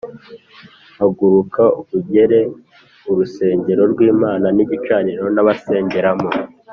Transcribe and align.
“Haguruka 0.97 1.63
ugere 1.97 2.39
urusengero 3.11 3.83
rw’Imana 3.91 4.47
n’igicaniro 4.55 5.23
n’abasengeramo, 5.35 6.29